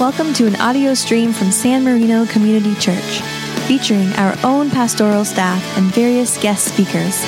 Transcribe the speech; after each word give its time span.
Welcome 0.00 0.32
to 0.32 0.46
an 0.46 0.56
audio 0.56 0.94
stream 0.94 1.30
from 1.34 1.50
San 1.50 1.84
Marino 1.84 2.24
Community 2.24 2.74
Church, 2.76 3.20
featuring 3.68 4.10
our 4.14 4.34
own 4.42 4.70
pastoral 4.70 5.26
staff 5.26 5.62
and 5.76 5.92
various 5.92 6.42
guest 6.42 6.72
speakers. 6.72 7.22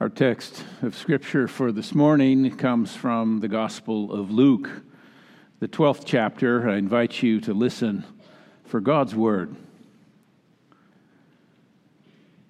Our 0.00 0.08
text 0.08 0.64
of 0.82 0.96
scripture 0.96 1.46
for 1.46 1.70
this 1.70 1.94
morning 1.94 2.56
comes 2.56 2.96
from 2.96 3.38
the 3.38 3.46
Gospel 3.46 4.12
of 4.12 4.32
Luke, 4.32 4.68
the 5.60 5.68
12th 5.68 6.02
chapter. 6.04 6.68
I 6.68 6.78
invite 6.78 7.22
you 7.22 7.40
to 7.42 7.54
listen 7.54 8.04
for 8.64 8.80
God's 8.80 9.14
word. 9.14 9.54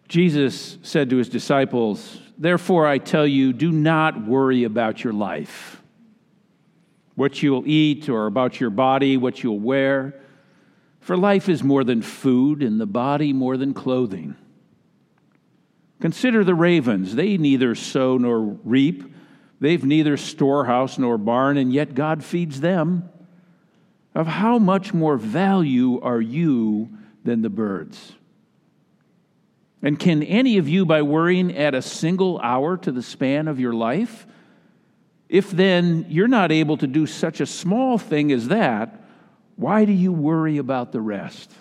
Jesus 0.08 0.78
said 0.82 1.10
to 1.10 1.18
his 1.18 1.28
disciples, 1.28 2.22
Therefore, 2.40 2.86
I 2.86 2.96
tell 2.96 3.26
you, 3.26 3.52
do 3.52 3.70
not 3.70 4.26
worry 4.26 4.64
about 4.64 5.04
your 5.04 5.12
life, 5.12 5.82
what 7.14 7.42
you'll 7.42 7.68
eat, 7.68 8.08
or 8.08 8.26
about 8.26 8.58
your 8.58 8.70
body, 8.70 9.18
what 9.18 9.42
you'll 9.42 9.60
wear. 9.60 10.18
For 11.00 11.18
life 11.18 11.50
is 11.50 11.62
more 11.62 11.84
than 11.84 12.00
food, 12.00 12.62
and 12.62 12.80
the 12.80 12.86
body 12.86 13.34
more 13.34 13.58
than 13.58 13.74
clothing. 13.74 14.36
Consider 16.00 16.42
the 16.42 16.54
ravens. 16.54 17.14
They 17.14 17.36
neither 17.36 17.74
sow 17.74 18.16
nor 18.16 18.40
reap, 18.64 19.04
they've 19.60 19.84
neither 19.84 20.16
storehouse 20.16 20.98
nor 20.98 21.18
barn, 21.18 21.58
and 21.58 21.70
yet 21.70 21.94
God 21.94 22.24
feeds 22.24 22.62
them. 22.62 23.10
Of 24.14 24.26
how 24.26 24.58
much 24.58 24.94
more 24.94 25.18
value 25.18 26.00
are 26.00 26.22
you 26.22 26.88
than 27.22 27.42
the 27.42 27.50
birds? 27.50 28.14
And 29.82 29.98
can 29.98 30.22
any 30.22 30.58
of 30.58 30.68
you, 30.68 30.84
by 30.84 31.02
worrying, 31.02 31.56
add 31.56 31.74
a 31.74 31.82
single 31.82 32.38
hour 32.40 32.76
to 32.78 32.92
the 32.92 33.02
span 33.02 33.48
of 33.48 33.58
your 33.58 33.72
life? 33.72 34.26
If 35.28 35.50
then 35.50 36.06
you're 36.08 36.28
not 36.28 36.52
able 36.52 36.76
to 36.78 36.86
do 36.86 37.06
such 37.06 37.40
a 37.40 37.46
small 37.46 37.96
thing 37.96 38.32
as 38.32 38.48
that, 38.48 39.02
why 39.56 39.84
do 39.84 39.92
you 39.92 40.12
worry 40.12 40.58
about 40.58 40.92
the 40.92 41.00
rest? 41.00 41.52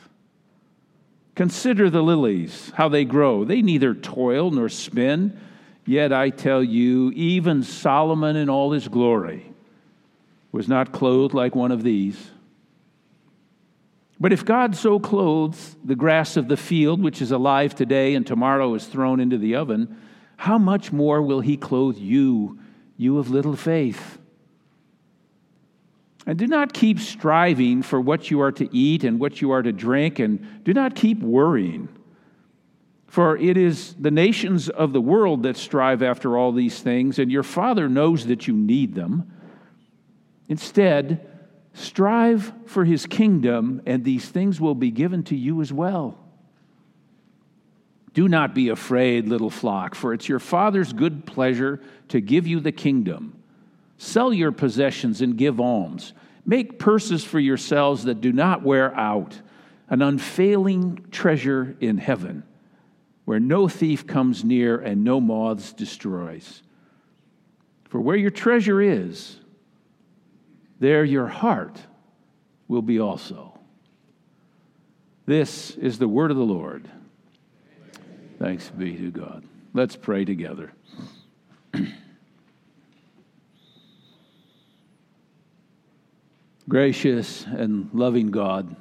Consider 1.35 1.89
the 1.89 2.01
lilies, 2.01 2.71
how 2.75 2.89
they 2.89 3.05
grow. 3.05 3.45
They 3.45 3.61
neither 3.61 3.93
toil 3.93 4.51
nor 4.51 4.67
spin. 4.67 5.39
Yet 5.85 6.11
I 6.11 6.29
tell 6.29 6.63
you, 6.63 7.11
even 7.15 7.63
Solomon 7.63 8.35
in 8.35 8.49
all 8.49 8.71
his 8.71 8.87
glory 8.87 9.45
was 10.51 10.67
not 10.67 10.91
clothed 10.91 11.33
like 11.33 11.55
one 11.55 11.71
of 11.71 11.83
these. 11.83 12.31
But 14.19 14.33
if 14.33 14.43
God 14.43 14.75
so 14.75 14.99
clothes 14.99 15.77
the 15.83 15.95
grass 15.95 16.35
of 16.35 16.47
the 16.49 16.57
field, 16.57 17.01
which 17.01 17.21
is 17.21 17.31
alive 17.31 17.73
today 17.73 18.15
and 18.15 18.27
tomorrow 18.27 18.73
is 18.73 18.85
thrown 18.85 19.19
into 19.19 19.37
the 19.37 19.55
oven, 19.55 19.97
how 20.35 20.57
much 20.57 20.91
more 20.91 21.21
will 21.21 21.39
He 21.39 21.55
clothe 21.55 21.97
you, 21.97 22.59
you 22.97 23.17
of 23.17 23.29
little 23.29 23.55
faith? 23.55 24.17
And 26.25 26.37
do 26.37 26.47
not 26.47 26.73
keep 26.73 26.99
striving 26.99 27.81
for 27.81 27.99
what 27.99 28.29
you 28.29 28.41
are 28.41 28.51
to 28.51 28.75
eat 28.75 29.03
and 29.03 29.19
what 29.19 29.41
you 29.41 29.51
are 29.51 29.63
to 29.63 29.71
drink, 29.71 30.19
and 30.19 30.63
do 30.63 30.73
not 30.73 30.95
keep 30.95 31.21
worrying. 31.21 31.87
For 33.07 33.37
it 33.37 33.57
is 33.57 33.95
the 33.95 34.11
nations 34.11 34.69
of 34.69 34.93
the 34.93 35.01
world 35.01 35.43
that 35.43 35.57
strive 35.57 36.03
after 36.03 36.37
all 36.37 36.51
these 36.51 36.79
things, 36.81 37.19
and 37.19 37.31
your 37.31 37.41
Father 37.41 37.89
knows 37.89 38.27
that 38.27 38.47
you 38.47 38.53
need 38.53 38.93
them. 38.95 39.31
Instead, 40.49 41.38
Strive 41.73 42.51
for 42.65 42.85
his 42.85 43.05
kingdom, 43.05 43.81
and 43.85 44.03
these 44.03 44.27
things 44.27 44.59
will 44.59 44.75
be 44.75 44.91
given 44.91 45.23
to 45.23 45.35
you 45.35 45.61
as 45.61 45.71
well. 45.71 46.17
Do 48.13 48.27
not 48.27 48.55
be 48.55 48.69
afraid, 48.69 49.27
little 49.27 49.49
flock, 49.49 49.95
for 49.95 50.13
it's 50.13 50.27
your 50.27 50.39
Father's 50.39 50.93
good 50.93 51.25
pleasure 51.25 51.81
to 52.09 52.19
give 52.19 52.47
you 52.47 52.59
the 52.59 52.71
kingdom. 52.71 53.41
Sell 53.97 54.33
your 54.33 54.51
possessions 54.51 55.21
and 55.21 55.37
give 55.37 55.59
alms. 55.59 56.13
Make 56.45 56.79
purses 56.79 57.23
for 57.23 57.39
yourselves 57.39 58.05
that 58.05 58.21
do 58.21 58.31
not 58.31 58.63
wear 58.63 58.95
out, 58.95 59.39
an 59.89 60.01
unfailing 60.01 61.05
treasure 61.11 61.77
in 61.79 61.97
heaven, 61.97 62.43
where 63.25 63.39
no 63.39 63.67
thief 63.67 64.07
comes 64.07 64.43
near 64.43 64.79
and 64.79 65.03
no 65.03 65.21
moths 65.21 65.73
destroys. 65.73 66.63
For 67.89 67.99
where 68.01 68.15
your 68.15 68.31
treasure 68.31 68.81
is, 68.81 69.39
there 70.79 71.03
your 71.03 71.27
heart 71.27 71.77
will 72.67 72.81
be 72.81 72.99
also. 72.99 73.59
This 75.25 75.71
is 75.71 75.99
the 75.99 76.07
word 76.07 76.31
of 76.31 76.37
the 76.37 76.43
Lord. 76.43 76.89
Thanks 78.39 78.69
be 78.69 78.95
to 78.95 79.11
God. 79.11 79.43
Let's 79.73 79.95
pray 79.95 80.25
together. 80.25 80.71
Gracious 86.67 87.45
and 87.45 87.89
loving 87.93 88.31
God, 88.31 88.75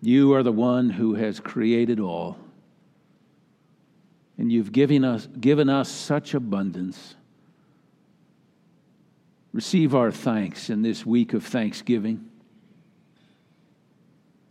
you 0.00 0.32
are 0.34 0.42
the 0.42 0.52
one 0.52 0.88
who 0.88 1.14
has 1.14 1.40
created 1.40 2.00
all, 2.00 2.38
and 4.38 4.52
you've 4.52 4.72
given 4.72 5.04
us, 5.04 5.26
given 5.40 5.68
us 5.68 5.90
such 5.90 6.32
abundance. 6.34 7.16
Receive 9.56 9.94
our 9.94 10.10
thanks 10.10 10.68
in 10.68 10.82
this 10.82 11.06
week 11.06 11.32
of 11.32 11.42
Thanksgiving. 11.42 12.28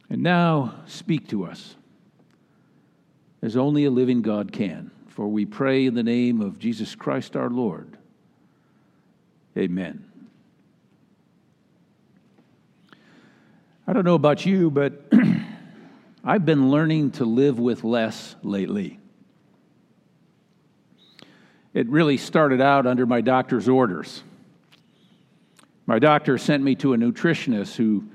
And 0.10 0.24
now 0.24 0.78
speak 0.88 1.28
to 1.28 1.46
us 1.46 1.76
as 3.44 3.56
only 3.56 3.86
a 3.86 3.92
living 3.92 4.24
God 4.24 4.52
can. 4.52 4.90
For 5.10 5.28
we 5.28 5.46
pray 5.46 5.86
in 5.86 5.94
the 5.94 6.02
name 6.02 6.42
of 6.42 6.58
Jesus 6.58 6.96
Christ 6.96 7.36
our 7.36 7.52
Lord. 7.52 8.00
Amen. 9.56 10.04
I 13.86 13.94
don't 13.94 14.06
know 14.06 14.16
about 14.16 14.44
you, 14.44 14.72
but 14.72 15.14
I've 16.26 16.48
been 16.48 16.72
learning 16.72 17.12
to 17.12 17.26
live 17.26 17.60
with 17.60 17.84
less 17.84 18.36
lately. 18.42 18.98
It 21.76 21.88
really 21.90 22.18
started 22.18 22.60
out 22.60 22.88
under 22.88 23.06
my 23.06 23.22
doctor's 23.22 23.70
orders. 23.70 24.24
My 25.86 26.00
doctor 26.00 26.38
sent 26.38 26.64
me 26.64 26.76
to 26.76 26.94
a 26.94 26.98
nutritionist 26.98 27.76
who 27.76 28.06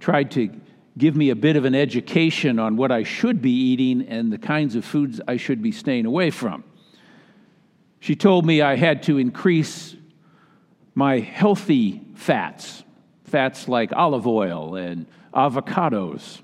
tried 0.00 0.30
to 0.32 0.50
give 0.98 1.14
me 1.14 1.30
a 1.30 1.36
bit 1.36 1.56
of 1.56 1.64
an 1.64 1.74
education 1.74 2.58
on 2.58 2.76
what 2.76 2.90
I 2.90 3.04
should 3.04 3.40
be 3.40 3.52
eating 3.52 4.06
and 4.08 4.32
the 4.32 4.38
kinds 4.38 4.74
of 4.74 4.84
foods 4.84 5.20
I 5.28 5.36
should 5.36 5.62
be 5.62 5.72
staying 5.72 6.06
away 6.06 6.30
from. 6.30 6.64
She 8.00 8.16
told 8.16 8.44
me 8.46 8.62
I 8.62 8.76
had 8.76 9.02
to 9.04 9.18
increase 9.18 9.94
my 10.94 11.18
healthy 11.18 12.00
fats, 12.14 12.82
fats 13.24 13.68
like 13.68 13.92
olive 13.92 14.26
oil 14.26 14.74
and 14.74 15.06
avocados. 15.32 16.40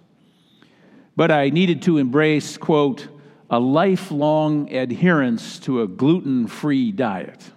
But 1.16 1.30
I 1.30 1.50
needed 1.50 1.82
to 1.82 1.98
embrace, 1.98 2.56
quote, 2.56 3.08
a 3.50 3.58
lifelong 3.58 4.72
adherence 4.72 5.58
to 5.60 5.82
a 5.82 5.88
gluten 5.88 6.46
free 6.46 6.92
diet. 6.92 7.50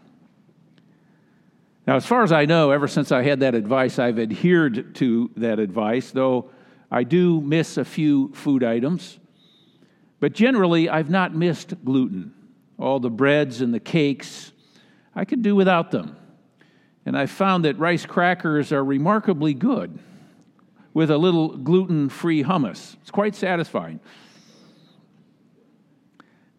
Now, 1.89 1.95
as 1.95 2.05
far 2.05 2.22
as 2.22 2.31
I 2.31 2.45
know, 2.45 2.69
ever 2.69 2.88
since 2.88 3.11
I 3.11 3.23
had 3.23 3.39
that 3.39 3.55
advice, 3.55 3.97
I've 3.97 4.19
adhered 4.19 4.94
to 4.97 5.31
that 5.38 5.57
advice, 5.57 6.11
though 6.11 6.51
I 6.91 7.01
do 7.01 7.41
miss 7.41 7.77
a 7.77 7.83
few 7.83 8.31
food 8.35 8.63
items. 8.63 9.17
But 10.19 10.33
generally, 10.33 10.88
I've 10.88 11.09
not 11.09 11.33
missed 11.33 11.83
gluten. 11.83 12.31
All 12.77 13.00
the 13.00 13.09
breads 13.09 13.61
and 13.61 13.73
the 13.73 13.79
cakes, 13.79 14.51
I 15.16 15.25
could 15.25 15.41
do 15.41 15.55
without 15.55 15.89
them. 15.89 16.16
And 17.07 17.17
I 17.17 17.25
found 17.25 17.66
that 17.66 17.79
rice 17.79 18.06
crackers 18.06 18.71
are 18.71 18.83
remarkably 18.83 19.56
good 19.56 19.97
with 20.94 21.09
a 21.09 21.17
little 21.17 21.57
gluten 21.57 22.09
free 22.09 22.44
hummus. 22.44 22.97
It's 23.01 23.09
quite 23.09 23.33
satisfying. 23.33 24.00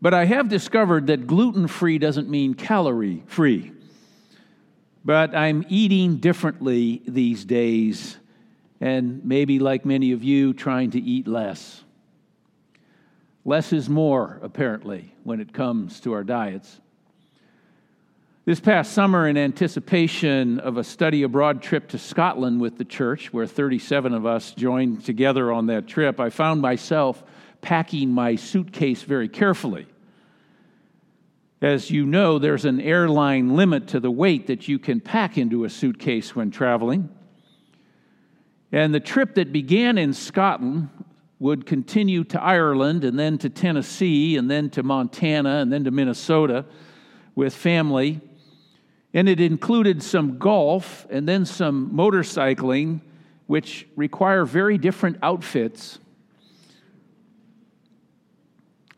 But 0.02 0.12
I 0.12 0.24
have 0.24 0.48
discovered 0.48 1.06
that 1.06 1.28
gluten 1.28 1.68
free 1.68 1.98
doesn't 1.98 2.28
mean 2.28 2.54
calorie 2.54 3.22
free. 3.28 3.70
But 5.04 5.34
I'm 5.34 5.64
eating 5.68 6.16
differently 6.16 7.02
these 7.06 7.44
days, 7.44 8.18
and 8.80 9.24
maybe 9.24 9.58
like 9.58 9.84
many 9.84 10.12
of 10.12 10.22
you, 10.22 10.52
trying 10.52 10.90
to 10.90 11.00
eat 11.00 11.26
less. 11.26 11.82
Less 13.44 13.72
is 13.72 13.88
more, 13.88 14.38
apparently, 14.42 15.14
when 15.24 15.40
it 15.40 15.54
comes 15.54 16.00
to 16.00 16.12
our 16.12 16.22
diets. 16.22 16.80
This 18.44 18.60
past 18.60 18.92
summer, 18.92 19.28
in 19.28 19.38
anticipation 19.38 20.58
of 20.60 20.76
a 20.76 20.84
study 20.84 21.22
abroad 21.22 21.62
trip 21.62 21.88
to 21.88 21.98
Scotland 21.98 22.60
with 22.60 22.76
the 22.76 22.84
church, 22.84 23.32
where 23.32 23.46
37 23.46 24.12
of 24.12 24.26
us 24.26 24.52
joined 24.52 25.04
together 25.04 25.52
on 25.52 25.66
that 25.66 25.86
trip, 25.86 26.20
I 26.20 26.30
found 26.30 26.60
myself 26.60 27.22
packing 27.62 28.10
my 28.10 28.36
suitcase 28.36 29.02
very 29.02 29.28
carefully. 29.28 29.86
As 31.62 31.90
you 31.90 32.06
know, 32.06 32.38
there's 32.38 32.64
an 32.64 32.80
airline 32.80 33.54
limit 33.54 33.88
to 33.88 34.00
the 34.00 34.10
weight 34.10 34.46
that 34.46 34.66
you 34.66 34.78
can 34.78 35.00
pack 35.00 35.36
into 35.36 35.64
a 35.64 35.70
suitcase 35.70 36.34
when 36.34 36.50
traveling. 36.50 37.10
And 38.72 38.94
the 38.94 39.00
trip 39.00 39.34
that 39.34 39.52
began 39.52 39.98
in 39.98 40.14
Scotland 40.14 40.88
would 41.38 41.66
continue 41.66 42.24
to 42.24 42.40
Ireland 42.40 43.04
and 43.04 43.18
then 43.18 43.36
to 43.38 43.50
Tennessee 43.50 44.36
and 44.36 44.50
then 44.50 44.70
to 44.70 44.82
Montana 44.82 45.56
and 45.56 45.70
then 45.70 45.84
to 45.84 45.90
Minnesota 45.90 46.64
with 47.34 47.54
family. 47.54 48.20
And 49.12 49.28
it 49.28 49.40
included 49.40 50.02
some 50.02 50.38
golf 50.38 51.06
and 51.10 51.28
then 51.28 51.44
some 51.44 51.90
motorcycling, 51.92 53.00
which 53.48 53.86
require 53.96 54.46
very 54.46 54.78
different 54.78 55.18
outfits. 55.22 55.98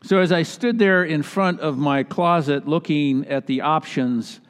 So 0.03 0.19
as 0.19 0.33
I 0.33 0.43
stood 0.43 0.79
there 0.79 1.05
in 1.05 1.23
front 1.23 1.61
of 1.61 1.77
my 1.77 2.03
closet 2.03 2.67
looking 2.67 3.25
at 3.27 3.47
the 3.47 3.61
options, 3.61 4.41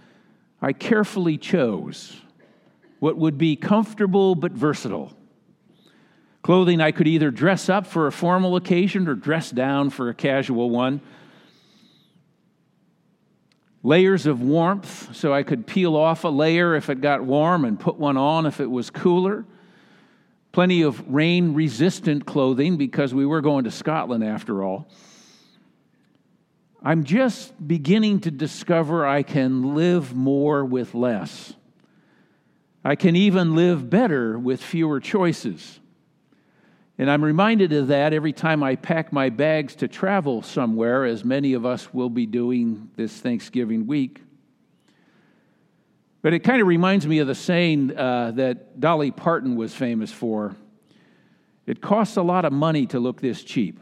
I 0.60 0.74
carefully 0.74 1.38
chose 1.38 2.20
what 3.00 3.18
would 3.18 3.38
be 3.38 3.56
comfortable 3.56 4.34
but 4.34 4.54
versatile. 4.54 5.16
Clothing 6.42 6.82
I 6.82 6.90
could 6.92 7.08
either 7.08 7.30
dress 7.30 7.70
up 7.70 7.86
for 7.86 8.08
a 8.08 8.12
formal 8.12 8.56
occasion 8.56 9.08
or 9.08 9.14
dress 9.14 9.52
down 9.52 9.92
for 9.92 10.10
a 10.10 10.16
casual 10.16 10.72
one. 10.72 11.02
Layers 13.84 14.26
of 14.26 14.42
warmth, 14.42 15.16
so 15.16 15.32
I 15.32 15.44
could 15.44 15.68
peel 15.68 15.96
off 15.96 16.24
a 16.24 16.30
layer 16.30 16.76
if 16.76 16.90
it 16.90 17.00
got 17.00 17.24
warm 17.24 17.64
and 17.64 17.80
put 17.80 18.00
one 18.00 18.18
on 18.18 18.48
if 18.48 18.60
it 18.60 18.72
was 18.72 18.90
cooler. 18.90 19.46
Plenty 20.52 20.82
of 20.82 21.08
rain 21.14 21.54
resistant 21.54 22.26
clothing 22.26 22.76
because 22.76 23.14
we 23.14 23.26
were 23.28 23.42
going 23.42 23.66
to 23.66 23.72
Scotland 23.72 24.24
after 24.24 24.64
all. 24.64 24.88
I'm 26.84 27.06
just 27.06 27.66
beginning 27.66 28.20
to 28.22 28.32
discover 28.32 29.06
I 29.06 29.24
can 29.24 29.74
live 29.74 30.14
more 30.14 30.66
with 30.66 30.94
less. 30.94 31.54
I 32.84 32.96
can 32.96 33.16
even 33.16 33.56
live 33.56 33.90
better 33.90 34.38
with 34.38 34.62
fewer 34.62 35.00
choices. 35.00 35.80
And 36.98 37.10
I'm 37.10 37.24
reminded 37.24 37.72
of 37.72 37.88
that 37.88 38.12
every 38.12 38.34
time 38.34 38.62
I 38.62 38.76
pack 38.76 39.14
my 39.14 39.30
bags 39.30 39.76
to 39.78 39.88
travel 39.88 40.42
somewhere, 40.42 41.06
as 41.06 41.24
many 41.24 41.54
of 41.54 41.66
us 41.66 41.94
will 41.94 42.10
be 42.10 42.26
doing 42.26 42.92
this 42.98 43.18
Thanksgiving 43.18 43.88
week. 43.88 44.22
But 46.22 46.34
it 46.34 46.40
kind 46.40 46.62
of 46.62 46.68
reminds 46.68 47.08
me 47.08 47.20
of 47.20 47.28
the 47.28 47.36
saying 47.36 47.98
uh, 47.98 48.32
that 48.32 48.80
Dolly 48.80 49.12
Parton 49.12 49.56
was 49.56 49.74
famous 49.74 50.12
for 50.12 50.56
it 51.66 51.80
costs 51.80 52.18
a 52.18 52.22
lot 52.22 52.44
of 52.44 52.52
money 52.52 52.86
to 52.88 53.00
look 53.00 53.22
this 53.22 53.42
cheap. 53.42 53.80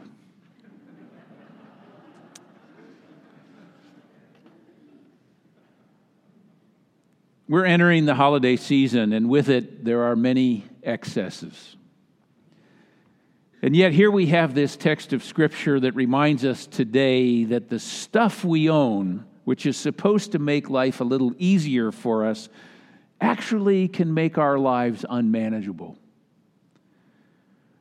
We're 7.52 7.66
entering 7.66 8.06
the 8.06 8.14
holiday 8.14 8.56
season, 8.56 9.12
and 9.12 9.28
with 9.28 9.50
it, 9.50 9.84
there 9.84 10.04
are 10.04 10.16
many 10.16 10.64
excesses. 10.82 11.76
And 13.60 13.76
yet, 13.76 13.92
here 13.92 14.10
we 14.10 14.28
have 14.28 14.54
this 14.54 14.74
text 14.74 15.12
of 15.12 15.22
Scripture 15.22 15.78
that 15.78 15.94
reminds 15.94 16.46
us 16.46 16.66
today 16.66 17.44
that 17.44 17.68
the 17.68 17.78
stuff 17.78 18.42
we 18.42 18.70
own, 18.70 19.26
which 19.44 19.66
is 19.66 19.76
supposed 19.76 20.32
to 20.32 20.38
make 20.38 20.70
life 20.70 21.02
a 21.02 21.04
little 21.04 21.34
easier 21.36 21.92
for 21.92 22.24
us, 22.24 22.48
actually 23.20 23.86
can 23.86 24.14
make 24.14 24.38
our 24.38 24.58
lives 24.58 25.04
unmanageable. 25.06 25.98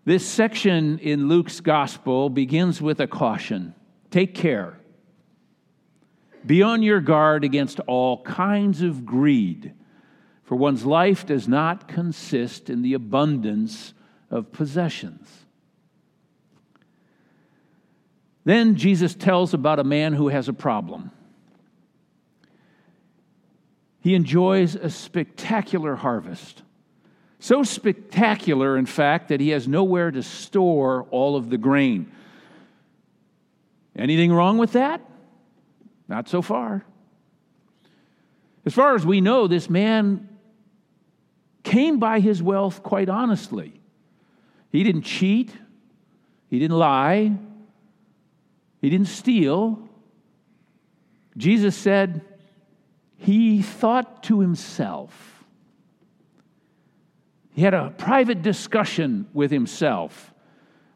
This 0.04 0.28
section 0.28 1.00
in 1.00 1.30
Luke's 1.30 1.62
gospel 1.62 2.30
begins 2.30 2.82
with 2.82 3.00
a 3.00 3.08
caution 3.08 3.74
take 4.10 4.36
care. 4.36 4.81
Be 6.46 6.64
on 6.64 6.82
your 6.82 7.02
guard 7.02 7.44
against 7.44 7.80
all 7.82 8.24
kinds 8.24 8.82
of 8.82 9.06
greed, 9.06 9.74
for 10.44 10.56
one's 10.56 10.86
life 10.86 11.26
does 11.26 11.48
not 11.48 11.88
consist 11.88 12.70
in 12.70 12.82
the 12.82 12.94
abundance 12.94 13.94
of 14.30 14.52
possessions. 14.52 15.46
Then 18.44 18.76
Jesus 18.76 19.14
tells 19.14 19.54
about 19.54 19.80
a 19.80 19.84
man 19.84 20.14
who 20.14 20.30
has 20.30 20.48
a 20.48 20.54
problem. 20.54 21.12
He 24.00 24.16
enjoys 24.16 24.76
a 24.76 24.90
spectacular 24.90 25.96
harvest. 25.96 26.64
So 27.40 27.64
spectacular, 27.64 28.78
in 28.78 28.88
fact, 28.88 29.30
that 29.30 29.40
he 29.40 29.50
has 29.50 29.68
nowhere 29.68 30.10
to 30.10 30.24
store 30.24 31.08
all 31.12 31.36
of 31.36 31.50
the 31.52 31.58
grain. 31.58 32.12
Anything 33.96 34.32
wrong 34.32 34.58
with 34.58 34.74
that? 34.74 35.02
Not 36.12 36.28
so 36.28 36.42
far. 36.42 36.84
As 38.66 38.74
far 38.74 38.96
as 38.96 39.06
we 39.06 39.22
know, 39.22 39.48
this 39.48 39.70
man 39.70 40.28
came 41.64 42.00
by 42.00 42.20
his 42.20 42.44
wealth 42.44 42.84
quite 42.84 43.08
honestly. 43.08 43.80
He 44.74 44.84
didn't 44.84 45.04
cheat, 45.04 45.56
he 46.50 46.60
didn't 46.60 46.78
lie, 46.78 47.32
he 48.82 48.90
didn't 48.90 49.08
steal. 49.08 49.88
Jesus 51.38 51.78
said 51.78 52.26
he 53.16 53.62
thought 53.62 54.22
to 54.24 54.42
himself. 54.42 55.46
He 57.54 57.62
had 57.62 57.74
a 57.74 57.92
private 57.92 58.42
discussion 58.42 59.30
with 59.34 59.50
himself. 59.50 60.34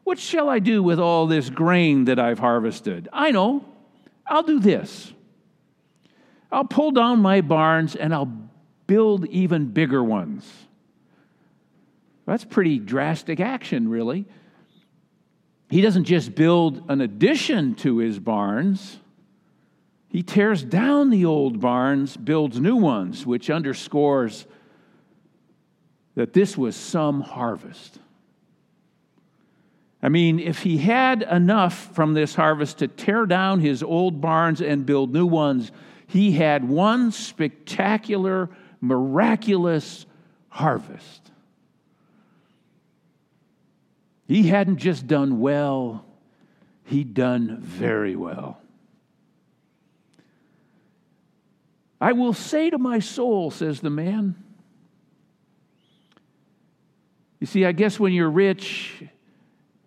What 0.04 0.18
shall 0.18 0.50
I 0.50 0.58
do 0.58 0.82
with 0.82 1.00
all 1.00 1.26
this 1.26 1.48
grain 1.48 2.04
that 2.04 2.18
I've 2.18 2.38
harvested? 2.38 3.08
I 3.14 3.30
know. 3.30 3.64
I'll 4.28 4.42
do 4.42 4.60
this 4.60 5.12
I'll 6.50 6.64
pull 6.64 6.92
down 6.92 7.20
my 7.20 7.40
barns 7.40 7.96
and 7.96 8.14
I'll 8.14 8.32
build 8.86 9.26
even 9.26 9.66
bigger 9.66 10.02
ones. 10.02 10.50
That's 12.24 12.44
pretty 12.44 12.78
drastic 12.78 13.40
action, 13.40 13.88
really. 13.88 14.26
He 15.68 15.80
doesn't 15.80 16.04
just 16.04 16.34
build 16.34 16.88
an 16.88 17.00
addition 17.00 17.74
to 17.76 17.98
his 17.98 18.18
barns, 18.18 18.98
he 20.08 20.22
tears 20.22 20.64
down 20.64 21.10
the 21.10 21.26
old 21.26 21.60
barns, 21.60 22.16
builds 22.16 22.58
new 22.58 22.76
ones, 22.76 23.26
which 23.26 23.50
underscores 23.50 24.46
that 26.14 26.32
this 26.32 26.56
was 26.56 26.74
some 26.74 27.20
harvest. 27.20 27.98
I 30.06 30.08
mean, 30.08 30.38
if 30.38 30.60
he 30.62 30.78
had 30.78 31.22
enough 31.22 31.92
from 31.92 32.14
this 32.14 32.36
harvest 32.36 32.78
to 32.78 32.86
tear 32.86 33.26
down 33.26 33.58
his 33.58 33.82
old 33.82 34.20
barns 34.20 34.62
and 34.62 34.86
build 34.86 35.12
new 35.12 35.26
ones, 35.26 35.72
he 36.06 36.30
had 36.30 36.68
one 36.68 37.10
spectacular, 37.10 38.48
miraculous 38.80 40.06
harvest. 40.48 41.32
He 44.28 44.44
hadn't 44.44 44.76
just 44.76 45.08
done 45.08 45.40
well, 45.40 46.04
he'd 46.84 47.12
done 47.12 47.58
very 47.58 48.14
well. 48.14 48.60
I 52.00 52.12
will 52.12 52.32
say 52.32 52.70
to 52.70 52.78
my 52.78 53.00
soul, 53.00 53.50
says 53.50 53.80
the 53.80 53.90
man. 53.90 54.36
You 57.40 57.48
see, 57.48 57.64
I 57.64 57.72
guess 57.72 57.98
when 57.98 58.12
you're 58.12 58.30
rich, 58.30 59.02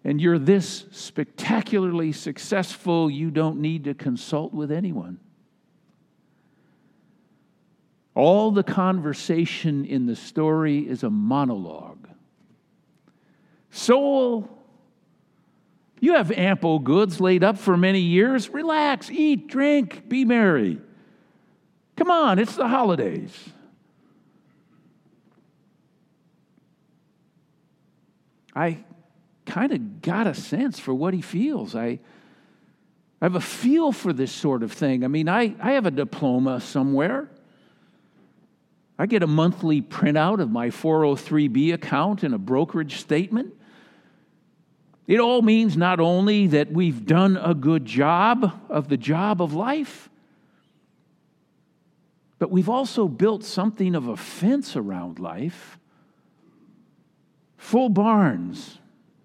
and 0.03 0.21
you're 0.21 0.39
this 0.39 0.85
spectacularly 0.91 2.11
successful, 2.11 3.09
you 3.09 3.31
don't 3.31 3.59
need 3.59 3.83
to 3.83 3.93
consult 3.93 4.53
with 4.53 4.71
anyone. 4.71 5.19
All 8.15 8.51
the 8.51 8.63
conversation 8.63 9.85
in 9.85 10.05
the 10.05 10.15
story 10.15 10.79
is 10.79 11.03
a 11.03 11.09
monologue. 11.09 12.07
Soul, 13.71 14.49
you 15.99 16.13
have 16.13 16.31
ample 16.31 16.79
goods 16.79 17.19
laid 17.19 17.43
up 17.43 17.57
for 17.57 17.77
many 17.77 17.99
years. 17.99 18.49
Relax, 18.49 19.09
eat, 19.11 19.47
drink, 19.47 20.07
be 20.07 20.25
merry. 20.25 20.79
Come 21.97 22.09
on, 22.09 22.39
it's 22.39 22.55
the 22.55 22.67
holidays. 22.67 23.49
I 28.55 28.83
kind 29.49 29.71
of 29.71 30.01
got 30.01 30.27
a 30.27 30.33
sense 30.33 30.79
for 30.79 30.93
what 30.93 31.13
he 31.13 31.21
feels. 31.21 31.75
I, 31.75 31.99
I 33.21 33.25
have 33.25 33.35
a 33.35 33.41
feel 33.41 33.91
for 33.91 34.13
this 34.13 34.31
sort 34.31 34.63
of 34.63 34.71
thing. 34.71 35.03
I 35.03 35.07
mean, 35.07 35.27
I, 35.27 35.55
I 35.59 35.71
have 35.73 35.85
a 35.85 35.91
diploma 35.91 36.61
somewhere. 36.61 37.29
I 38.97 39.05
get 39.07 39.23
a 39.23 39.27
monthly 39.27 39.81
printout 39.81 40.39
of 40.39 40.51
my 40.51 40.69
403B 40.69 41.73
account 41.73 42.23
and 42.23 42.33
a 42.33 42.37
brokerage 42.37 42.99
statement. 42.99 43.53
It 45.07 45.19
all 45.19 45.41
means 45.41 45.75
not 45.75 45.99
only 45.99 46.47
that 46.47 46.71
we've 46.71 47.05
done 47.05 47.35
a 47.35 47.55
good 47.55 47.85
job 47.85 48.61
of 48.69 48.89
the 48.89 48.97
job 48.97 49.41
of 49.41 49.53
life, 49.53 50.09
but 52.37 52.51
we've 52.51 52.69
also 52.69 53.07
built 53.07 53.43
something 53.43 53.95
of 53.95 54.07
a 54.07 54.15
fence 54.15 54.75
around 54.75 55.17
life. 55.17 55.79
Full 57.57 57.89
barns, 57.89 58.77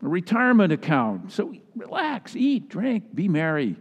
a 0.04 0.08
retirement 0.08 0.73
account. 0.73 1.32
So 1.32 1.54
relax, 1.75 2.37
eat, 2.37 2.68
drink, 2.68 3.14
be 3.14 3.26
merry. 3.26 3.76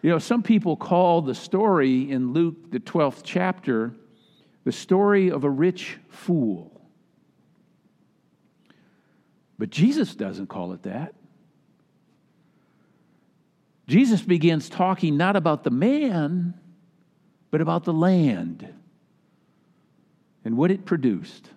You 0.00 0.10
know, 0.10 0.18
some 0.18 0.42
people 0.42 0.76
call 0.76 1.22
the 1.22 1.34
story 1.34 2.10
in 2.10 2.32
Luke, 2.32 2.70
the 2.72 2.80
12th 2.80 3.20
chapter, 3.22 3.94
the 4.64 4.72
story 4.72 5.30
of 5.30 5.44
a 5.44 5.50
rich 5.50 5.98
fool. 6.08 6.80
But 9.58 9.70
Jesus 9.70 10.16
doesn't 10.16 10.48
call 10.48 10.72
it 10.72 10.82
that. 10.84 11.14
Jesus 13.86 14.22
begins 14.22 14.68
talking 14.68 15.16
not 15.16 15.36
about 15.36 15.62
the 15.62 15.70
man, 15.70 16.54
but 17.50 17.60
about 17.60 17.84
the 17.84 17.92
land 17.92 18.66
and 20.44 20.56
what 20.56 20.70
it 20.70 20.84
produced. 20.84 21.50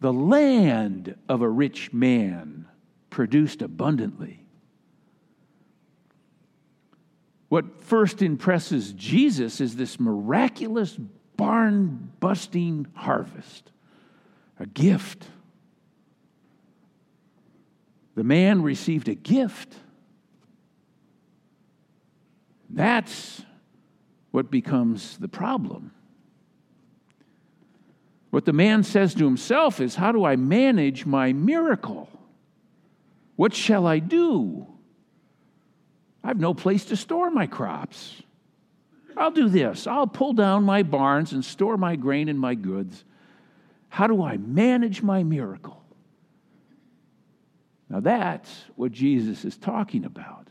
The 0.00 0.12
land 0.12 1.14
of 1.28 1.42
a 1.42 1.48
rich 1.48 1.92
man 1.92 2.66
produced 3.10 3.60
abundantly. 3.60 4.44
What 7.50 7.82
first 7.82 8.22
impresses 8.22 8.92
Jesus 8.92 9.60
is 9.60 9.76
this 9.76 10.00
miraculous 10.00 10.96
barn 11.36 12.12
busting 12.20 12.86
harvest, 12.94 13.70
a 14.58 14.66
gift. 14.66 15.26
The 18.14 18.24
man 18.24 18.62
received 18.62 19.08
a 19.08 19.14
gift. 19.14 19.74
That's 22.70 23.42
what 24.30 24.50
becomes 24.50 25.18
the 25.18 25.28
problem. 25.28 25.92
What 28.30 28.44
the 28.44 28.52
man 28.52 28.84
says 28.84 29.14
to 29.14 29.24
himself 29.24 29.80
is, 29.80 29.96
How 29.96 30.12
do 30.12 30.24
I 30.24 30.36
manage 30.36 31.04
my 31.04 31.32
miracle? 31.32 32.08
What 33.36 33.54
shall 33.54 33.86
I 33.86 33.98
do? 33.98 34.66
I 36.22 36.28
have 36.28 36.38
no 36.38 36.54
place 36.54 36.84
to 36.86 36.96
store 36.96 37.30
my 37.30 37.46
crops. 37.46 38.22
I'll 39.16 39.30
do 39.30 39.48
this. 39.48 39.86
I'll 39.86 40.06
pull 40.06 40.32
down 40.32 40.64
my 40.64 40.82
barns 40.82 41.32
and 41.32 41.44
store 41.44 41.76
my 41.76 41.96
grain 41.96 42.28
and 42.28 42.38
my 42.38 42.54
goods. 42.54 43.04
How 43.88 44.06
do 44.06 44.22
I 44.22 44.36
manage 44.36 45.02
my 45.02 45.24
miracle? 45.24 45.82
Now, 47.88 48.00
that's 48.00 48.64
what 48.76 48.92
Jesus 48.92 49.44
is 49.44 49.56
talking 49.56 50.04
about. 50.04 50.46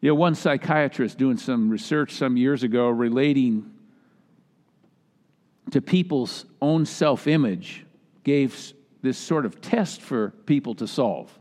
You 0.00 0.10
know, 0.10 0.14
one 0.14 0.34
psychiatrist 0.34 1.18
doing 1.18 1.36
some 1.36 1.68
research 1.68 2.12
some 2.12 2.36
years 2.36 2.62
ago 2.62 2.88
relating 2.88 3.71
to 5.70 5.80
people's 5.80 6.44
own 6.60 6.84
self 6.86 7.26
image 7.26 7.86
gave 8.24 8.72
this 9.02 9.18
sort 9.18 9.46
of 9.46 9.60
test 9.60 10.00
for 10.00 10.30
people 10.46 10.74
to 10.76 10.86
solve. 10.86 11.36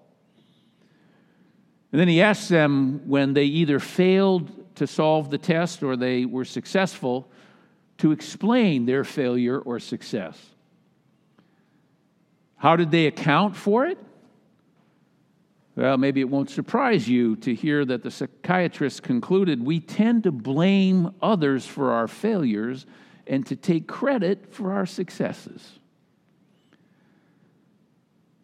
And 1.92 2.00
then 2.00 2.08
he 2.08 2.22
asked 2.22 2.50
them 2.50 3.08
when 3.08 3.34
they 3.34 3.46
either 3.46 3.80
failed 3.80 4.76
to 4.76 4.88
solve 4.88 5.30
the 5.30 5.38
test 5.38 5.84
or 5.84 5.96
they 5.96 6.26
were 6.26 6.46
successful 6.46 7.30
to 7.98 8.12
explain 8.12 8.86
their 8.86 9.04
failure 9.04 9.60
or 9.60 9.80
success. 9.80 10.38
How 12.56 12.76
did 12.76 12.92
they 12.92 13.08
account 13.08 13.56
for 13.56 13.86
it? 13.86 13.98
Well, 15.76 15.98
maybe 15.98 16.22
it 16.22 16.30
won't 16.30 16.50
surprise 16.50 17.08
you 17.08 17.36
to 17.38 17.54
hear 17.54 17.86
that 17.86 18.04
the 18.04 18.12
psychiatrist 18.12 19.04
concluded 19.04 19.64
we 19.64 19.80
tend 19.80 20.24
to 20.24 20.32
blame 20.32 21.14
others 21.22 21.66
for 21.66 21.92
our 21.92 22.08
failures 22.08 22.86
and 23.32 23.46
to 23.48 23.56
take 23.56 23.88
credit 23.88 24.54
for 24.54 24.74
our 24.74 24.86
successes. 24.86 25.80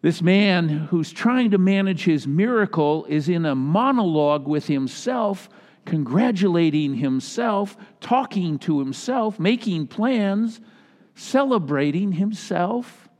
This 0.00 0.22
man 0.22 0.68
who's 0.68 1.12
trying 1.12 1.50
to 1.50 1.58
manage 1.58 2.04
his 2.04 2.26
miracle 2.26 3.04
is 3.04 3.28
in 3.28 3.44
a 3.44 3.54
monologue 3.54 4.48
with 4.48 4.66
himself, 4.66 5.50
congratulating 5.84 6.94
himself, 6.94 7.76
talking 8.00 8.58
to 8.60 8.78
himself, 8.78 9.38
making 9.38 9.88
plans, 9.88 10.58
celebrating 11.14 12.12
himself. 12.12 13.10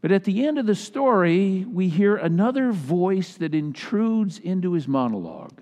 But 0.00 0.12
at 0.12 0.24
the 0.24 0.46
end 0.46 0.58
of 0.58 0.64
the 0.64 0.74
story, 0.74 1.66
we 1.70 1.90
hear 1.90 2.16
another 2.16 2.72
voice 2.72 3.34
that 3.34 3.54
intrudes 3.54 4.38
into 4.38 4.72
his 4.72 4.88
monologue. 4.88 5.60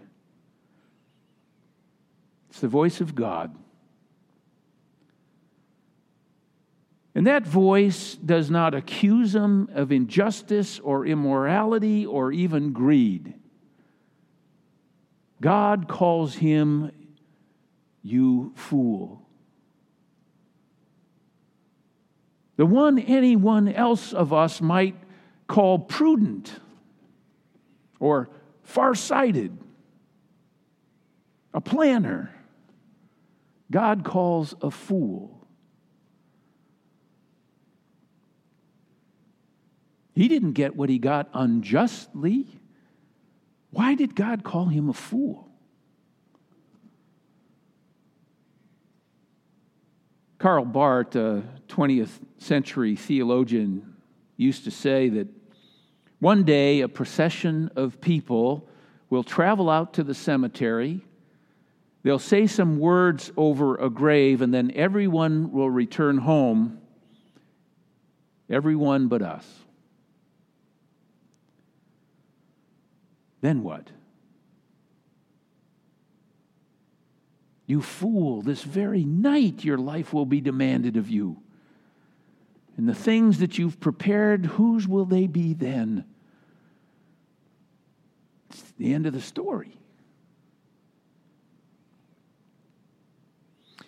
It's 2.51 2.61
the 2.61 2.69
voice 2.69 3.01
of 3.01 3.17
God. 3.17 3.57
And 7.19 7.27
that 7.27 7.45
voice 7.45 8.15
does 8.15 8.49
not 8.49 8.77
accuse 8.77 9.35
him 9.35 9.71
of 9.75 9.91
injustice 9.91 10.79
or 10.79 11.05
immorality 11.05 12.07
or 12.07 12.31
even 12.31 12.73
greed. 12.73 13.35
God 15.41 15.89
calls 15.89 16.37
him, 16.37 16.93
You 18.05 18.53
fool. 18.55 19.27
The 22.55 22.67
one 22.67 23.01
anyone 23.01 23.67
else 23.67 24.13
of 24.13 24.33
us 24.33 24.61
might 24.61 24.95
call 25.49 25.81
prudent 25.81 26.61
or 27.99 28.31
far-sighted, 28.63 29.59
a 31.53 31.61
planner, 31.61 32.33
God 33.73 34.05
calls 34.05 34.55
a 34.63 34.71
fool. 34.71 35.38
He 40.19 40.27
didn't 40.27 40.55
get 40.55 40.75
what 40.75 40.89
he 40.89 40.99
got 40.99 41.29
unjustly. 41.33 42.49
Why 43.71 43.95
did 43.95 44.17
God 44.17 44.43
call 44.43 44.65
him 44.65 44.89
a 44.89 44.93
fool? 44.93 45.49
Karl 50.41 50.65
Barth, 50.65 51.15
a 51.15 51.45
20th 51.69 52.19
century 52.39 52.97
theologian, 52.97 53.95
used 54.37 54.65
to 54.65 54.73
say 54.73 55.09
that 55.09 55.29
one 56.19 56.43
day 56.43 56.81
a 56.81 56.89
procession 56.89 57.71
of 57.77 58.01
people 58.01 58.69
will 59.11 59.23
travel 59.23 59.71
out 59.71 59.95
to 59.95 60.03
the 60.03 60.15
cemetery. 60.15 61.01
They'll 62.03 62.19
say 62.19 62.49
some 62.49 62.81
words 62.81 63.31
over 63.37 63.77
a 63.77 63.89
grave, 63.89 64.43
and 64.43 64.53
then 64.53 64.73
everyone 64.75 65.53
will 65.53 65.71
return 65.71 66.19
home. 66.19 66.81
Everyone 68.51 69.07
but 69.07 69.23
us. 69.23 69.47
Then 73.41 73.63
what? 73.63 73.91
You 77.67 77.83
fool, 77.83 78.41
this 78.41 78.63
very 78.63 79.05
night 79.05 79.63
your 79.63 79.77
life 79.77 80.13
will 80.13 80.27
be 80.27 80.41
demanded 80.41 80.97
of 80.97 81.11
you. 81.11 81.43
And 82.79 82.89
the 82.89 82.95
things 82.95 83.41
that 83.41 83.59
you've 83.59 83.79
prepared, 83.79 84.47
whose 84.47 84.89
will 84.89 85.05
they 85.05 85.27
be 85.27 85.53
then? 85.53 86.05
It's 88.49 88.63
the 88.79 88.95
end 88.95 89.07
of 89.07 89.13
the 89.13 89.21
story. 89.21 89.77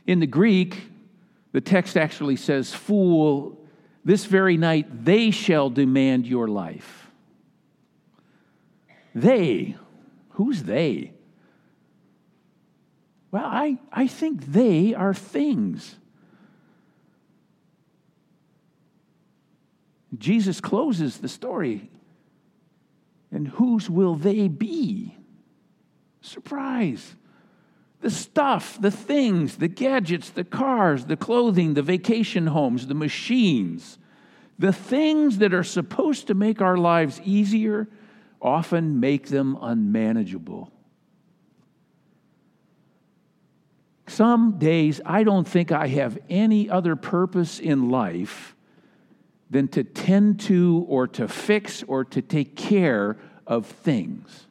In 0.07 0.21
the 0.21 0.27
Greek, 0.27 0.77
the 1.53 1.61
text 1.61 1.97
actually 1.97 2.37
says, 2.37 2.75
Fool, 2.75 3.59
this 4.05 4.25
very 4.25 4.57
night 4.57 5.05
they 5.05 5.31
shall 5.31 5.71
demand 5.71 6.27
your 6.27 6.49
life. 6.49 7.00
They, 9.15 9.77
who's 10.31 10.63
they? 10.63 11.13
Well, 13.31 13.45
I, 13.45 13.79
I 13.93 14.07
think 14.07 14.47
they 14.47 14.95
are 14.95 15.15
things. 15.15 15.97
Jesus 20.19 20.61
closes 20.61 21.19
the 21.19 21.29
story. 21.29 21.89
And 23.33 23.47
whose 23.47 23.89
will 23.89 24.17
they 24.17 24.49
be? 24.49 25.17
Surprise. 26.21 27.15
The 28.01 28.11
stuff, 28.11 28.81
the 28.81 28.91
things, 28.91 29.57
the 29.57 29.69
gadgets, 29.69 30.31
the 30.31 30.43
cars, 30.43 31.05
the 31.05 31.17
clothing, 31.17 31.75
the 31.75 31.83
vacation 31.83 32.49
homes, 32.49 32.87
the 32.87 32.95
machines, 32.95 33.99
the 34.59 34.73
things 34.73 35.39
that 35.39 35.55
are 35.55 35.63
supposed 35.63 36.27
to 36.27 36.35
make 36.35 36.61
our 36.61 36.77
lives 36.77 37.21
easier 37.25 37.89
often 38.41 39.01
make 39.01 39.29
them 39.29 39.57
unmanageable. 39.61 40.73
Some 44.07 44.59
days 44.59 45.01
I 45.07 45.23
don't 45.23 45.47
think 45.47 45.71
I 45.71 45.87
have 45.87 46.19
any 46.29 46.69
other 46.69 46.97
purpose 46.97 47.61
in 47.61 47.91
life 47.91 48.57
than 49.51 49.69
to 49.69 49.85
tend 49.85 50.41
to 50.41 50.85
or 50.89 51.07
to 51.07 51.29
fix 51.29 51.83
or 51.85 52.05
to 52.07 52.23
take 52.23 52.57
care 52.57 53.17
of 53.47 53.67
things. 53.67 54.47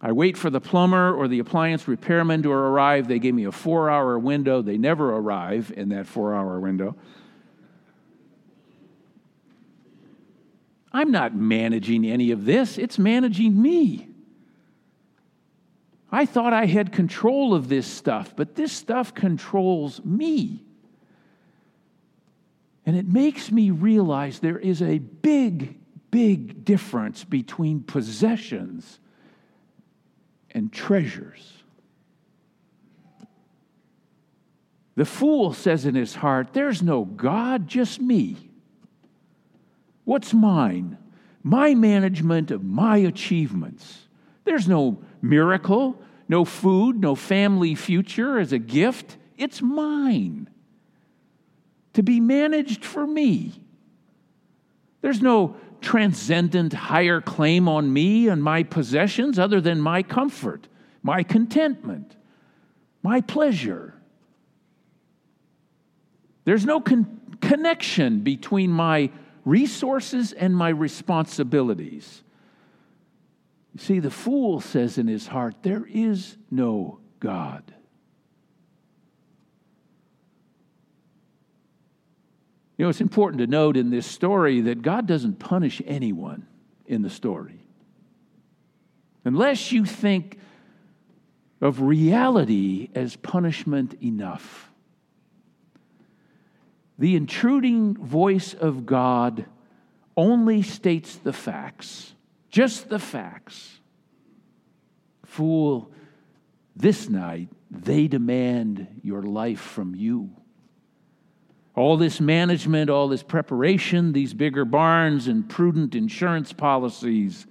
I 0.00 0.12
wait 0.12 0.36
for 0.36 0.50
the 0.50 0.60
plumber 0.60 1.14
or 1.14 1.28
the 1.28 1.38
appliance 1.38 1.86
repairman 1.86 2.42
to 2.42 2.50
arrive. 2.50 3.08
They 3.08 3.18
give 3.18 3.34
me 3.34 3.44
a 3.44 3.52
four 3.52 3.88
hour 3.88 4.18
window. 4.18 4.60
They 4.60 4.76
never 4.76 5.14
arrive 5.14 5.72
in 5.76 5.90
that 5.90 6.06
four 6.06 6.34
hour 6.34 6.58
window. 6.58 6.96
I'm 10.92 11.10
not 11.10 11.34
managing 11.34 12.04
any 12.04 12.30
of 12.30 12.44
this, 12.44 12.78
it's 12.78 12.98
managing 12.98 13.60
me. 13.60 14.08
I 16.10 16.26
thought 16.26 16.52
I 16.52 16.66
had 16.66 16.92
control 16.92 17.54
of 17.54 17.68
this 17.70 17.86
stuff, 17.86 18.36
but 18.36 18.54
this 18.54 18.70
stuff 18.70 19.14
controls 19.14 20.04
me. 20.04 20.62
And 22.84 22.96
it 22.96 23.06
makes 23.06 23.50
me 23.50 23.70
realize 23.70 24.40
there 24.40 24.58
is 24.58 24.82
a 24.82 24.98
big, 24.98 25.78
big 26.10 26.64
difference 26.66 27.24
between 27.24 27.80
possessions 27.82 28.98
and 30.50 30.70
treasures. 30.70 31.62
The 34.94 35.06
fool 35.06 35.54
says 35.54 35.86
in 35.86 35.94
his 35.94 36.16
heart, 36.16 36.52
There's 36.52 36.82
no 36.82 37.06
God, 37.06 37.66
just 37.66 38.00
me. 38.00 38.51
What's 40.04 40.34
mine? 40.34 40.98
My 41.42 41.74
management 41.74 42.50
of 42.50 42.64
my 42.64 42.98
achievements. 42.98 44.06
There's 44.44 44.68
no 44.68 45.02
miracle, 45.20 46.00
no 46.28 46.44
food, 46.44 47.00
no 47.00 47.14
family 47.14 47.74
future 47.74 48.38
as 48.38 48.52
a 48.52 48.58
gift. 48.58 49.16
It's 49.36 49.62
mine 49.62 50.48
to 51.94 52.02
be 52.02 52.20
managed 52.20 52.84
for 52.84 53.06
me. 53.06 53.52
There's 55.00 55.20
no 55.20 55.56
transcendent 55.80 56.72
higher 56.72 57.20
claim 57.20 57.68
on 57.68 57.92
me 57.92 58.28
and 58.28 58.42
my 58.42 58.62
possessions 58.62 59.38
other 59.38 59.60
than 59.60 59.80
my 59.80 60.02
comfort, 60.02 60.68
my 61.02 61.22
contentment, 61.22 62.16
my 63.02 63.20
pleasure. 63.20 63.94
There's 66.44 66.64
no 66.64 66.80
con- 66.80 67.36
connection 67.40 68.20
between 68.20 68.70
my 68.70 69.10
resources 69.44 70.32
and 70.32 70.56
my 70.56 70.68
responsibilities. 70.68 72.22
You 73.74 73.80
see, 73.80 74.00
the 74.00 74.10
fool 74.10 74.60
says 74.60 74.98
in 74.98 75.08
his 75.08 75.26
heart, 75.26 75.62
There 75.62 75.86
is 75.86 76.36
no 76.50 77.00
God. 77.20 77.74
You 82.76 82.86
know, 82.86 82.90
it's 82.90 83.00
important 83.00 83.38
to 83.40 83.46
note 83.46 83.76
in 83.76 83.90
this 83.90 84.06
story 84.06 84.62
that 84.62 84.82
God 84.82 85.06
doesn't 85.06 85.38
punish 85.38 85.80
anyone 85.86 86.46
in 86.86 87.02
the 87.02 87.10
story. 87.10 87.60
Unless 89.24 89.70
you 89.70 89.84
think 89.84 90.38
of 91.60 91.80
reality 91.80 92.90
as 92.94 93.14
punishment 93.14 93.94
enough. 94.02 94.71
The 97.02 97.16
intruding 97.16 97.96
voice 97.96 98.54
of 98.54 98.86
God 98.86 99.46
only 100.16 100.62
states 100.62 101.16
the 101.16 101.32
facts, 101.32 102.14
just 102.48 102.88
the 102.88 103.00
facts. 103.00 103.80
Fool, 105.26 105.90
this 106.76 107.08
night 107.08 107.48
they 107.72 108.06
demand 108.06 109.00
your 109.02 109.24
life 109.24 109.58
from 109.58 109.96
you. 109.96 110.30
All 111.74 111.96
this 111.96 112.20
management, 112.20 112.88
all 112.88 113.08
this 113.08 113.24
preparation, 113.24 114.12
these 114.12 114.32
bigger 114.32 114.64
barns 114.64 115.26
and 115.26 115.48
prudent 115.48 115.96
insurance 115.96 116.52
policies, 116.52 117.48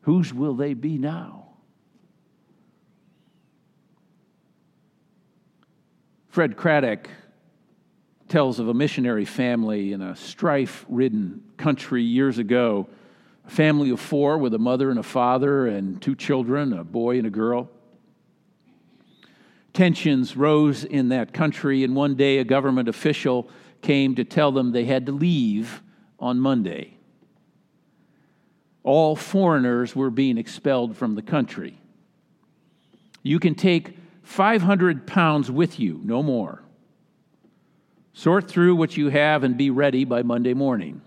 whose 0.00 0.32
will 0.32 0.54
they 0.54 0.72
be 0.72 0.96
now? 0.96 1.48
Fred 6.30 6.56
Craddock 6.56 7.10
tells 8.32 8.58
of 8.58 8.66
a 8.66 8.72
missionary 8.72 9.26
family 9.26 9.92
in 9.92 10.00
a 10.00 10.16
strife 10.16 10.86
ridden 10.88 11.42
country 11.58 12.02
years 12.02 12.38
ago. 12.38 12.88
A 13.46 13.50
family 13.50 13.90
of 13.90 14.00
four 14.00 14.38
with 14.38 14.54
a 14.54 14.58
mother 14.58 14.88
and 14.88 14.98
a 14.98 15.02
father 15.02 15.66
and 15.66 16.00
two 16.00 16.14
children, 16.14 16.72
a 16.72 16.82
boy 16.82 17.18
and 17.18 17.26
a 17.26 17.30
girl. 17.30 17.68
Tensions 19.74 20.34
rose 20.34 20.82
in 20.82 21.10
that 21.10 21.34
country, 21.34 21.84
and 21.84 21.94
one 21.94 22.14
day 22.14 22.38
a 22.38 22.44
government 22.44 22.88
official 22.88 23.50
came 23.82 24.14
to 24.14 24.24
tell 24.24 24.50
them 24.50 24.72
they 24.72 24.86
had 24.86 25.04
to 25.04 25.12
leave 25.12 25.82
on 26.18 26.40
Monday. 26.40 26.96
All 28.82 29.14
foreigners 29.14 29.94
were 29.94 30.10
being 30.10 30.38
expelled 30.38 30.96
from 30.96 31.16
the 31.16 31.22
country. 31.22 31.78
You 33.22 33.38
can 33.38 33.54
take 33.54 33.98
500 34.22 35.06
pounds 35.06 35.50
with 35.50 35.78
you, 35.78 36.00
no 36.02 36.22
more. 36.22 36.62
Sort 38.12 38.48
through 38.48 38.76
what 38.76 38.96
you 38.96 39.08
have 39.08 39.42
and 39.42 39.56
be 39.56 39.70
ready 39.70 40.04
by 40.04 40.22
Monday 40.22 40.54
morning. 40.54 41.00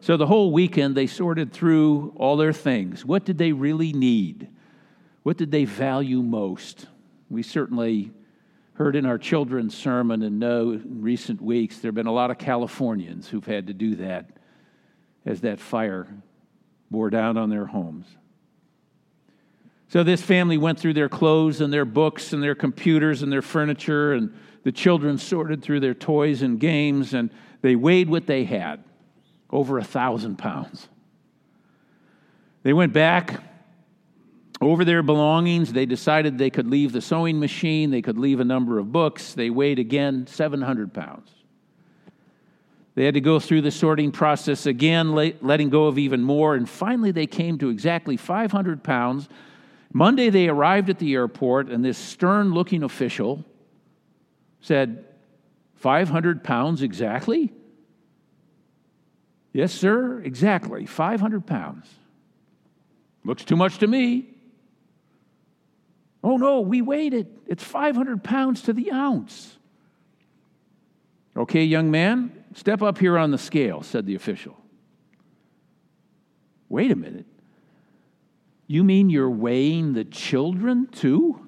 So 0.00 0.16
the 0.16 0.26
whole 0.26 0.52
weekend 0.52 0.96
they 0.96 1.06
sorted 1.06 1.52
through 1.52 2.12
all 2.16 2.36
their 2.36 2.52
things. 2.52 3.04
What 3.04 3.24
did 3.24 3.38
they 3.38 3.52
really 3.52 3.92
need? 3.92 4.48
What 5.22 5.36
did 5.36 5.50
they 5.50 5.64
value 5.64 6.22
most? 6.22 6.86
We 7.30 7.42
certainly 7.42 8.10
heard 8.74 8.96
in 8.96 9.06
our 9.06 9.18
children's 9.18 9.76
sermon 9.76 10.22
and 10.22 10.40
know 10.40 10.72
in 10.72 11.02
recent 11.02 11.40
weeks 11.40 11.78
there 11.78 11.90
have 11.90 11.94
been 11.94 12.06
a 12.06 12.12
lot 12.12 12.30
of 12.30 12.38
Californians 12.38 13.28
who've 13.28 13.46
had 13.46 13.68
to 13.68 13.72
do 13.72 13.94
that 13.96 14.30
as 15.24 15.42
that 15.42 15.60
fire 15.60 16.08
bore 16.90 17.10
down 17.10 17.36
on 17.36 17.48
their 17.48 17.66
homes. 17.66 18.06
So 19.92 20.02
this 20.02 20.22
family 20.22 20.56
went 20.56 20.78
through 20.80 20.94
their 20.94 21.10
clothes 21.10 21.60
and 21.60 21.70
their 21.70 21.84
books 21.84 22.32
and 22.32 22.42
their 22.42 22.54
computers 22.54 23.20
and 23.20 23.30
their 23.30 23.42
furniture, 23.42 24.14
and 24.14 24.32
the 24.62 24.72
children 24.72 25.18
sorted 25.18 25.62
through 25.62 25.80
their 25.80 25.92
toys 25.92 26.40
and 26.40 26.58
games, 26.58 27.12
and 27.12 27.28
they 27.60 27.76
weighed 27.76 28.08
what 28.08 28.26
they 28.26 28.44
had 28.44 28.82
over 29.50 29.76
a 29.76 29.84
thousand 29.84 30.38
pounds. 30.38 30.88
They 32.62 32.72
went 32.72 32.94
back 32.94 33.42
over 34.62 34.82
their 34.82 35.02
belongings. 35.02 35.74
They 35.74 35.84
decided 35.84 36.38
they 36.38 36.48
could 36.48 36.68
leave 36.68 36.92
the 36.92 37.02
sewing 37.02 37.38
machine, 37.38 37.90
they 37.90 38.00
could 38.00 38.16
leave 38.16 38.40
a 38.40 38.46
number 38.46 38.78
of 38.78 38.92
books. 38.92 39.34
They 39.34 39.50
weighed 39.50 39.78
again 39.78 40.26
700 40.26 40.94
pounds. 40.94 41.30
They 42.94 43.04
had 43.04 43.12
to 43.12 43.20
go 43.20 43.38
through 43.38 43.60
the 43.60 43.70
sorting 43.70 44.10
process 44.10 44.64
again, 44.64 45.12
letting 45.12 45.68
go 45.68 45.84
of 45.84 45.98
even 45.98 46.22
more, 46.22 46.54
and 46.54 46.66
finally 46.66 47.10
they 47.10 47.26
came 47.26 47.58
to 47.58 47.68
exactly 47.68 48.16
500 48.16 48.82
pounds. 48.82 49.28
Monday 49.92 50.30
they 50.30 50.48
arrived 50.48 50.88
at 50.88 50.98
the 50.98 51.14
airport, 51.14 51.68
and 51.68 51.84
this 51.84 51.98
stern 51.98 52.52
looking 52.54 52.82
official 52.82 53.44
said, 54.60 55.04
500 55.74 56.44
pounds 56.44 56.82
exactly? 56.82 57.52
Yes, 59.52 59.72
sir, 59.72 60.20
exactly. 60.20 60.86
500 60.86 61.46
pounds. 61.46 61.86
Looks 63.24 63.44
too 63.44 63.56
much 63.56 63.78
to 63.78 63.86
me. 63.86 64.28
Oh, 66.24 66.36
no, 66.36 66.60
we 66.60 66.80
weighed 66.80 67.12
it. 67.12 67.26
It's 67.46 67.64
500 67.64 68.22
pounds 68.22 68.62
to 68.62 68.72
the 68.72 68.92
ounce. 68.92 69.58
Okay, 71.36 71.64
young 71.64 71.90
man, 71.90 72.44
step 72.54 72.80
up 72.82 72.98
here 72.98 73.18
on 73.18 73.30
the 73.30 73.38
scale, 73.38 73.82
said 73.82 74.06
the 74.06 74.14
official. 74.14 74.56
Wait 76.68 76.90
a 76.90 76.96
minute. 76.96 77.26
You 78.72 78.84
mean 78.84 79.10
you're 79.10 79.28
weighing 79.28 79.92
the 79.92 80.02
children 80.02 80.86
too? 80.86 81.38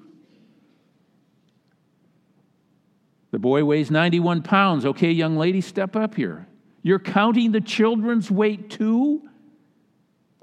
The 3.31 3.39
boy 3.39 3.65
weighs 3.65 3.89
91 3.89 4.43
pounds. 4.43 4.85
Okay, 4.85 5.09
young 5.09 5.35
lady, 5.35 5.59
step 5.61 5.95
up 5.95 6.13
here. 6.13 6.45
You're 6.83 6.99
counting 6.99 7.51
the 7.51 7.61
children's 7.61 8.29
weight 8.29 8.69
too? 8.69 9.27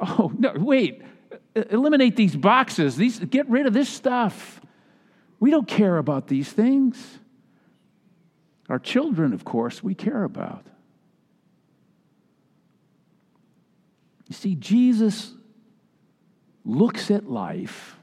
Oh, 0.01 0.33
no, 0.37 0.55
wait 0.57 1.03
eliminate 1.55 2.17
these 2.17 2.35
boxes. 2.35 2.97
These, 2.97 3.21
get 3.21 3.49
rid 3.49 3.67
of 3.67 3.73
this 3.73 3.89
stuff. 3.89 4.61
We 5.39 5.53
don't 5.53 5.69
care 5.69 5.99
about 5.99 6.27
these 6.27 6.51
things. 6.51 7.19
Our 8.69 8.81
children, 8.81 9.33
of 9.33 9.45
course, 9.45 9.85
we 9.85 9.95
care 9.95 10.25
about. 10.25 10.67
You 14.29 14.35
see, 14.35 14.55
Jesus 14.55 15.35
looks 16.65 17.11
at 17.11 17.29
life 17.29 17.97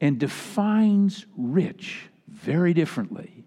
and 0.00 0.18
defines 0.18 1.26
rich 1.36 2.08
very 2.28 2.74
differently 2.74 3.44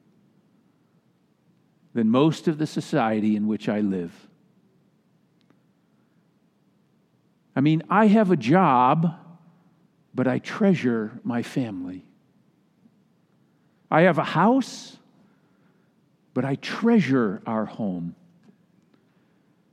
than 1.94 2.10
most 2.10 2.48
of 2.48 2.58
the 2.58 2.68
society 2.68 3.36
in 3.36 3.48
which 3.48 3.68
I 3.70 3.82
live. 3.82 4.28
I 7.56 7.62
mean, 7.62 7.82
I 7.90 8.06
have 8.08 8.30
a 8.30 8.38
job, 8.38 9.16
but 10.13 10.28
I 10.28 10.40
treasure 10.40 11.20
my 11.24 11.42
family. 11.42 12.06
I 13.90 14.02
have 14.02 14.18
a 14.20 14.24
house, 14.24 14.98
but 16.34 16.46
I 16.46 16.56
treasure 16.56 17.42
our 17.48 17.66
home. 17.66 18.16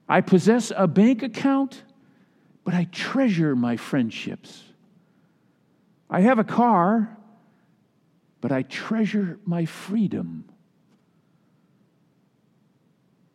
I 0.08 0.22
possess 0.22 0.72
a 0.74 0.86
bank 0.86 1.22
account, 1.22 1.82
but 2.64 2.74
I 2.74 2.84
treasure 2.90 3.54
my 3.54 3.76
friendships. 3.76 4.64
I 6.10 6.20
have 6.20 6.38
a 6.38 6.44
car, 6.44 7.16
but 8.40 8.52
I 8.52 8.62
treasure 8.62 9.38
my 9.44 9.64
freedom. 9.64 10.44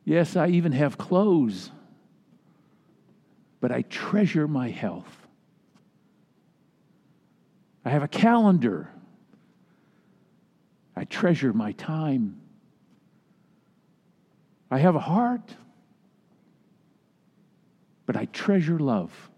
Yes, 0.03 0.35
I 0.35 0.47
even 0.47 0.71
have 0.71 0.97
clothes 0.97 1.71
but 3.59 3.71
I 3.71 3.81
treasure 3.83 4.47
my 4.47 4.69
health. 4.69 5.27
I 7.83 7.89
have 7.89 8.03
a 8.03 8.07
calendar. 8.07 8.89
I 10.95 11.05
treasure 11.05 11.53
my 11.53 11.71
time. 11.73 12.41
I 14.71 14.77
have 14.79 14.95
a 14.95 14.99
heart, 14.99 15.55
but 18.09 18.17
I 18.17 18.25
treasure 18.25 18.79
love. 18.79 19.29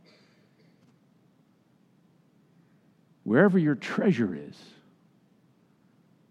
Wherever 3.23 3.59
your 3.59 3.75
treasure 3.75 4.33
is, 4.33 4.57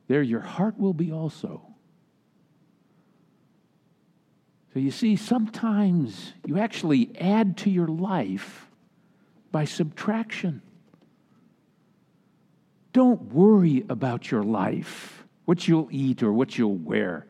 there 0.08 0.22
your 0.22 0.40
heart 0.40 0.78
will 0.78 0.94
be 0.94 1.12
also. 1.12 1.60
So 4.72 4.80
you 4.80 4.90
see, 4.90 5.16
sometimes 5.16 6.32
you 6.46 6.58
actually 6.58 7.10
add 7.20 7.58
to 7.58 7.68
your 7.68 7.88
life 7.88 8.70
by 9.52 9.66
subtraction. 9.66 10.62
Don't 12.94 13.20
worry 13.34 13.84
about 13.90 14.30
your 14.30 14.44
life, 14.44 15.24
what 15.44 15.68
you'll 15.68 15.88
eat 15.90 16.22
or 16.22 16.32
what 16.32 16.56
you'll 16.56 16.76
wear. 16.76 17.26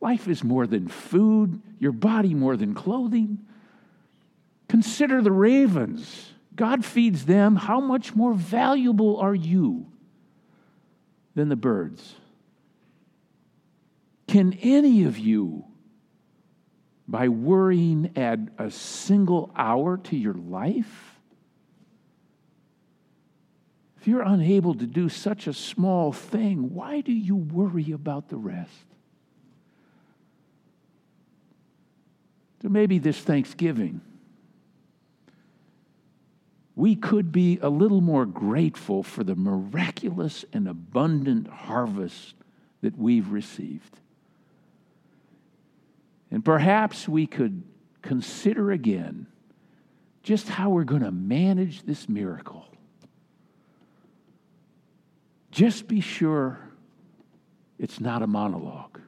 Life 0.00 0.28
is 0.28 0.44
more 0.44 0.68
than 0.68 0.86
food, 0.86 1.60
your 1.80 1.90
body 1.90 2.32
more 2.32 2.56
than 2.56 2.74
clothing. 2.74 3.40
Consider 4.68 5.22
the 5.22 5.32
ravens. 5.32 6.32
God 6.54 6.84
feeds 6.84 7.26
them. 7.26 7.56
How 7.56 7.80
much 7.80 8.14
more 8.14 8.34
valuable 8.34 9.18
are 9.18 9.34
you 9.34 9.86
than 11.34 11.48
the 11.48 11.56
birds? 11.56 12.14
Can 14.26 14.54
any 14.62 15.04
of 15.04 15.18
you, 15.18 15.64
by 17.06 17.28
worrying, 17.28 18.10
add 18.16 18.50
a 18.58 18.70
single 18.70 19.52
hour 19.54 19.98
to 19.98 20.16
your 20.16 20.34
life? 20.34 21.20
If 24.00 24.08
you're 24.08 24.22
unable 24.22 24.74
to 24.74 24.86
do 24.86 25.08
such 25.08 25.46
a 25.46 25.52
small 25.52 26.12
thing, 26.12 26.74
why 26.74 27.00
do 27.00 27.12
you 27.12 27.36
worry 27.36 27.92
about 27.92 28.28
the 28.28 28.36
rest? 28.36 28.86
So 32.62 32.68
maybe 32.68 32.98
this 32.98 33.18
Thanksgiving, 33.18 34.00
we 36.76 36.94
could 36.94 37.32
be 37.32 37.58
a 37.62 37.70
little 37.70 38.02
more 38.02 38.26
grateful 38.26 39.02
for 39.02 39.24
the 39.24 39.34
miraculous 39.34 40.44
and 40.52 40.68
abundant 40.68 41.48
harvest 41.48 42.34
that 42.82 42.96
we've 42.98 43.32
received. 43.32 43.98
And 46.30 46.44
perhaps 46.44 47.08
we 47.08 47.26
could 47.26 47.62
consider 48.02 48.70
again 48.70 49.26
just 50.22 50.48
how 50.50 50.68
we're 50.68 50.84
going 50.84 51.02
to 51.02 51.10
manage 51.10 51.82
this 51.82 52.10
miracle. 52.10 52.66
Just 55.50 55.88
be 55.88 56.02
sure 56.02 56.58
it's 57.78 58.00
not 58.00 58.20
a 58.22 58.26
monologue. 58.26 59.00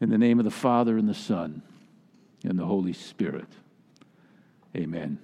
In 0.00 0.10
the 0.10 0.18
name 0.18 0.40
of 0.40 0.44
the 0.44 0.50
Father, 0.50 0.98
and 0.98 1.08
the 1.08 1.14
Son, 1.14 1.62
and 2.42 2.58
the 2.58 2.64
Holy 2.64 2.92
Spirit. 2.92 3.46
Amen. 4.76 5.18